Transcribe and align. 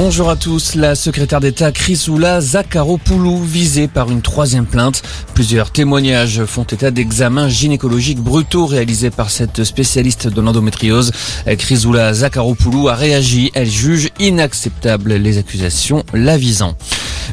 Bonjour 0.00 0.30
à 0.30 0.36
tous. 0.36 0.76
La 0.76 0.94
secrétaire 0.94 1.40
d'État 1.40 1.72
Chrysoula 1.72 2.40
Zakharopoulou 2.40 3.42
visée 3.42 3.88
par 3.88 4.12
une 4.12 4.22
troisième 4.22 4.64
plainte. 4.64 5.02
Plusieurs 5.34 5.72
témoignages 5.72 6.44
font 6.44 6.62
état 6.62 6.92
d'examens 6.92 7.48
gynécologiques 7.48 8.20
brutaux 8.20 8.66
réalisés 8.66 9.10
par 9.10 9.28
cette 9.28 9.64
spécialiste 9.64 10.28
de 10.28 10.40
l'endométriose. 10.40 11.10
Chrysoula 11.58 12.14
Zakharopoulou 12.14 12.88
a 12.88 12.94
réagi. 12.94 13.50
Elle 13.54 13.68
juge 13.68 14.10
inacceptable 14.20 15.14
les 15.14 15.36
accusations 15.36 16.04
la 16.14 16.38
visant. 16.38 16.76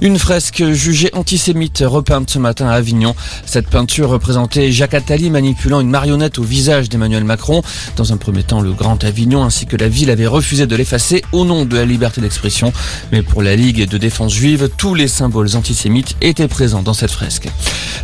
Une 0.01 0.19
fresque 0.19 0.71
jugée 0.73 1.09
antisémite 1.13 1.83
repeinte 1.85 2.29
ce 2.29 2.37
matin 2.37 2.67
à 2.67 2.73
Avignon. 2.73 3.15
Cette 3.45 3.69
peinture 3.69 4.09
représentait 4.09 4.71
Jacques 4.71 4.93
Attali 4.93 5.29
manipulant 5.29 5.79
une 5.79 5.89
marionnette 5.89 6.37
au 6.37 6.43
visage 6.43 6.89
d'Emmanuel 6.89 7.23
Macron. 7.23 7.61
Dans 7.95 8.11
un 8.11 8.17
premier 8.17 8.43
temps, 8.43 8.59
le 8.59 8.73
Grand 8.73 9.03
Avignon 9.03 9.43
ainsi 9.43 9.65
que 9.65 9.77
la 9.77 9.87
ville 9.87 10.09
avaient 10.09 10.27
refusé 10.27 10.67
de 10.67 10.75
l'effacer 10.75 11.23
au 11.31 11.45
nom 11.45 11.63
de 11.65 11.77
la 11.77 11.85
liberté 11.85 12.19
d'expression. 12.19 12.73
Mais 13.13 13.23
pour 13.23 13.41
la 13.41 13.55
Ligue 13.55 13.87
de 13.87 13.97
défense 13.97 14.33
juive, 14.33 14.69
tous 14.77 14.95
les 14.95 15.07
symboles 15.07 15.55
antisémites 15.55 16.17
étaient 16.21 16.49
présents 16.49 16.83
dans 16.83 16.93
cette 16.93 17.11
fresque. 17.11 17.47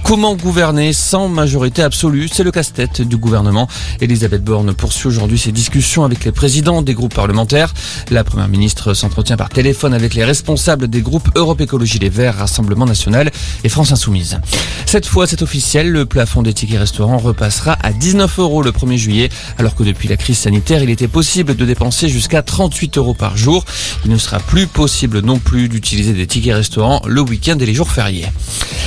Comment 0.03 0.35
gouverner 0.35 0.94
sans 0.94 1.27
majorité 1.27 1.83
absolue? 1.83 2.30
C'est 2.31 2.44
le 2.44 2.52
casse-tête 2.52 3.02
du 3.02 3.17
gouvernement. 3.17 3.67
Elisabeth 3.99 4.44
Borne 4.44 4.73
poursuit 4.73 5.08
aujourd'hui 5.08 5.38
ses 5.38 5.52
discussions 5.52 6.03
avec 6.03 6.23
les 6.25 6.31
présidents 6.31 6.81
des 6.81 6.94
groupes 6.94 7.13
parlementaires. 7.13 7.73
La 8.09 8.23
première 8.23 8.47
ministre 8.47 8.94
s'entretient 8.94 9.38
par 9.38 9.49
téléphone 9.49 9.94
avec 9.94 10.13
les 10.13 10.23
responsables 10.23 10.88
des 10.88 11.02
groupes 11.02 11.30
Europe 11.35 11.61
Les 11.81 12.09
Verts, 12.09 12.38
Rassemblement 12.38 12.85
National 12.85 13.31
et 13.63 13.70
France 13.70 13.91
Insoumise. 13.91 14.39
Cette 14.85 15.05
fois, 15.05 15.26
c'est 15.26 15.41
officiel, 15.41 15.89
le 15.89 16.05
plafond 16.05 16.41
des 16.41 16.53
tickets 16.53 16.80
restaurants 16.80 17.17
repassera 17.17 17.77
à 17.81 17.91
19 17.91 18.39
euros 18.39 18.62
le 18.62 18.72
1er 18.72 18.98
juillet, 18.98 19.30
alors 19.58 19.76
que 19.76 19.84
depuis 19.84 20.08
la 20.08 20.17
crise 20.17 20.38
sanitaire, 20.38 20.84
il 20.84 20.89
était 20.89 21.08
possible 21.08 21.55
de 21.55 21.66
dépenser 21.66 22.09
jusqu'à 22.09 22.41
38 22.41 22.98
euros 22.98 23.13
par 23.13 23.38
jour. 23.38 23.66
Il 24.05 24.12
ne 24.12 24.17
sera 24.17 24.39
plus 24.39 24.67
possible 24.67 25.22
non 25.22 25.39
plus 25.39 25.70
d'utiliser 25.70 26.13
des 26.13 26.28
tickets 26.28 26.55
restaurants 26.55 27.02
le 27.08 27.22
week-end 27.22 27.58
et 27.59 27.66
les 27.66 27.73
jours 27.73 27.89
fériés. 27.89 28.27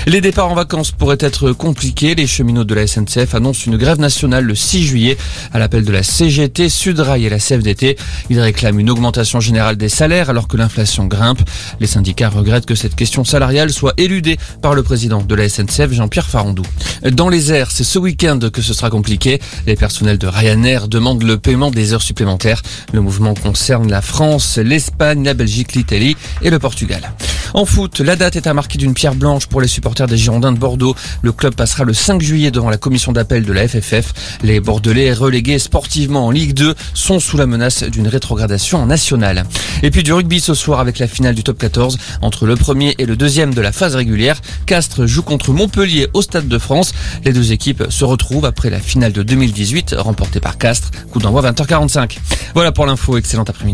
Les 0.07 0.21
départs 0.21 0.51
en 0.51 0.55
vacances 0.55 0.91
pourraient 0.91 1.17
être 1.21 1.53
compliqués. 1.53 2.15
Les 2.15 2.27
cheminots 2.27 2.65
de 2.65 2.75
la 2.75 2.87
SNCF 2.87 3.35
annoncent 3.35 3.65
une 3.67 3.79
grève 3.79 3.99
nationale 3.99 4.45
le 4.45 4.55
6 4.55 4.85
juillet 4.85 5.17
à 5.53 5.59
l'appel 5.59 5.85
de 5.85 5.93
la 5.93 6.03
CGT, 6.03 6.69
Sudrail 6.69 7.25
et 7.25 7.31
la 7.31 7.39
CFDT. 7.39 7.97
Ils 8.29 8.41
réclament 8.41 8.81
une 8.81 8.91
augmentation 8.91 9.41
générale 9.41 9.77
des 9.77 9.89
salaires 9.89 10.29
alors 10.29 10.47
que 10.47 10.59
l'inflation 10.59 11.07
grimpe. 11.07 11.41
Les 11.81 11.87
syndicats 11.87 12.29
regrettent 12.29 12.67
que 12.67 12.75
cette 12.75 12.84
question 12.93 13.25
salariale 13.25 13.73
soit 13.73 13.95
éludée 13.97 14.37
par 14.61 14.75
le 14.75 14.83
président 14.83 15.23
de 15.23 15.35
la 15.35 15.49
SNCF, 15.49 15.93
Jean-Pierre 15.93 16.29
Farandou. 16.29 16.65
Dans 17.13 17.31
les 17.31 17.53
airs, 17.53 17.71
c'est 17.71 17.85
ce 17.85 17.99
week-end 17.99 18.39
que 18.53 18.61
ce 18.61 18.75
sera 18.75 18.91
compliqué. 18.91 19.41
Les 19.67 19.77
personnels 19.77 20.19
de 20.19 20.27
Ryanair 20.27 20.89
demandent 20.89 21.23
le 21.23 21.39
paiement 21.39 21.71
des 21.71 21.95
heures 21.95 22.03
supplémentaires. 22.03 22.63
Le 22.93 23.01
mouvement 23.01 23.35
concerne 23.35 23.91
la 23.91 24.03
France, 24.03 24.59
l'Espagne, 24.59 25.25
la 25.25 25.35
Belgique, 25.35 25.75
l'Italie 25.75 26.17
et 26.43 26.51
le 26.51 26.59
Portugal. 26.59 27.13
En 27.57 27.67
foot, 27.67 28.01
la 28.01 28.17
date 28.17 28.35
est 28.35 28.49
à 28.49 28.53
marquer 28.53 28.79
d'une 28.79 28.95
pierre 28.95 29.15
blanche 29.15 29.47
pour 29.47 29.61
les 29.61 29.69
supporters 29.69 30.09
des 30.09 30.17
Girondins 30.17 30.51
de 30.51 30.59
Bordeaux. 30.59 30.97
Le 31.23 31.31
club 31.31 31.55
passera 31.55 31.85
le 31.85 31.95
5 31.95 32.21
juillet 32.21 32.51
devant 32.51 32.69
la 32.69 32.79
commission 32.79 33.13
d'appel 33.13 33.45
de 33.45 33.53
la 33.53 33.69
FFF. 33.69 34.13
Les 34.43 34.59
Bordelais, 34.59 35.13
relégués 35.13 35.61
sportivement 35.61 36.27
en 36.27 36.33
Ligue 36.33 36.53
2, 36.53 36.75
sont 36.95 37.21
sous 37.21 37.37
la 37.37 37.47
menace 37.47 37.85
d'une 37.85 38.09
rétrogradation 38.09 38.85
nationale. 38.87 39.45
Et 39.85 39.93
puis 39.93 40.03
du 40.03 40.13
rugby 40.13 40.41
ce 40.41 40.53
soir 40.53 40.81
avec 40.81 40.99
la 40.99 41.07
finale 41.07 41.37
du 41.37 41.45
top 41.45 41.57
14 41.59 41.97
entre 42.23 42.47
le 42.47 42.57
premier 42.57 42.97
et 42.99 43.07
le 43.07 43.15
deuxième 43.15 43.55
de 43.55 43.61
la 43.61 43.71
phase 43.71 43.95
régulière. 43.95 44.41
Castres 44.67 45.07
joue 45.07 45.23
contre 45.23 45.53
Montpellier 45.53 46.09
au 46.13 46.23
Stade 46.23 46.49
de 46.49 46.59
France. 46.59 46.93
Les 47.25 47.33
deux 47.33 47.53
équipes 47.53 47.85
se 47.89 48.05
retrouvent 48.05 48.47
après 48.47 48.69
la 48.69 48.81
finale 48.81 49.13
de 49.13 49.23
2018 49.23 49.95
remportée 49.97 50.41
par 50.41 50.59
Castres. 50.59 50.91
Coup 51.13 51.21
d'envoi 51.21 51.43
20h45. 51.43 52.19
Voilà 52.55 52.73
pour 52.73 52.85
l'info. 52.85 53.17
Excellent 53.17 53.45
après-midi. 53.45 53.73